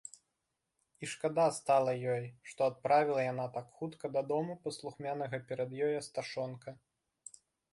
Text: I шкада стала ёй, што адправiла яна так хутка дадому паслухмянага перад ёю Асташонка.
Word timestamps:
I 1.03 1.09
шкада 1.11 1.43
стала 1.57 1.93
ёй, 2.15 2.23
што 2.51 2.59
адправiла 2.73 3.21
яна 3.25 3.45
так 3.59 3.67
хутка 3.77 4.05
дадому 4.17 4.57
паслухмянага 4.65 5.37
перад 5.53 5.77
ёю 5.91 5.95
Асташонка. 6.03 6.69